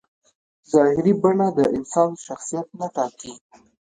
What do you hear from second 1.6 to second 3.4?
انسان شخصیت نه ټاکي.